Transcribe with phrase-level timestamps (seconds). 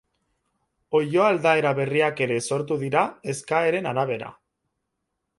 [0.99, 3.03] Oilo aldaera berriak ere sortu dira
[3.35, 4.31] eskaeren arabera.